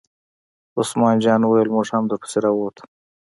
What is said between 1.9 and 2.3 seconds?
هم در